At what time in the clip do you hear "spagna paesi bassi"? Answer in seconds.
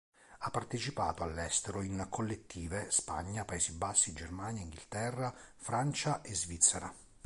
2.89-4.13